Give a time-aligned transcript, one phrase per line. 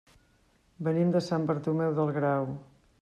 [0.87, 2.49] Venim de Sant Bartomeu del Grau.